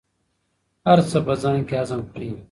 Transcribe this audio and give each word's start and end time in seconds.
هر 0.87 0.99
څه 1.09 1.17
په 1.25 1.33
ځان 1.41 1.59
کې 1.67 1.75
هضم 1.81 2.01
کړئ. 2.11 2.29